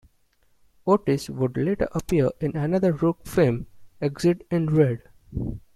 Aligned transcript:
Otis 0.87 1.29
would 1.29 1.55
later 1.57 1.87
appear 1.91 2.31
in 2.39 2.57
another 2.57 2.91
Rourke 2.91 3.23
film, 3.27 3.67
"Exit 4.01 4.47
in 4.49 4.65
Red". 4.65 5.03